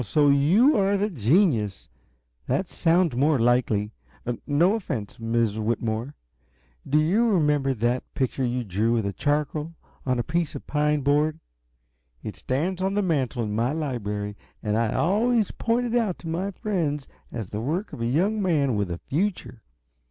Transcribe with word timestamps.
So 0.03 0.29
you 0.29 0.77
are 0.77 0.97
the 0.97 1.11
genius 1.11 1.87
that 2.47 2.67
sounds 2.67 3.15
more 3.15 3.37
likely. 3.37 3.91
No 4.47 4.73
offense, 4.73 5.19
Miss 5.19 5.57
Whitmore. 5.57 6.15
Do 6.89 6.99
you 6.99 7.29
remember 7.29 7.75
that 7.75 8.11
picture 8.15 8.43
you 8.43 8.63
drew 8.63 8.93
with 8.93 9.15
charcoal 9.15 9.75
on 10.03 10.17
a 10.17 10.23
piece 10.23 10.55
of 10.55 10.65
pine 10.65 11.01
board? 11.01 11.39
It 12.23 12.35
stands 12.35 12.81
on 12.81 12.95
the 12.95 13.03
mantel 13.03 13.43
in 13.43 13.53
my 13.55 13.73
library, 13.73 14.35
and 14.63 14.75
I 14.75 14.91
always 14.95 15.51
point 15.51 15.85
it 15.85 15.95
out 15.95 16.17
to 16.25 16.27
my 16.27 16.49
friends 16.49 17.07
as 17.31 17.51
the 17.51 17.61
work 17.61 17.93
of 17.93 18.01
a 18.01 18.07
young 18.07 18.41
man 18.41 18.75
with 18.75 18.89
a 18.89 18.97
future. 18.97 19.61